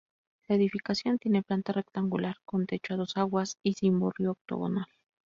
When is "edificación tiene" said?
0.55-1.43